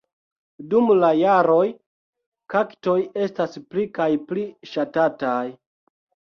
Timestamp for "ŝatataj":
4.75-5.41